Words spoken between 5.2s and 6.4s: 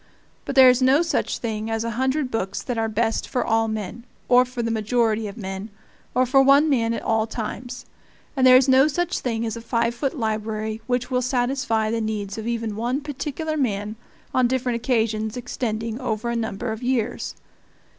of men, or